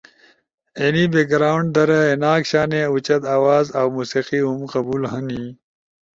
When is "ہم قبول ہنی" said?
4.47-5.43